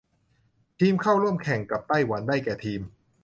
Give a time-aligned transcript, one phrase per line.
[0.79, 2.81] ทีมเข้าร่วมแข่งกับไต้หวันได้แก่ทีม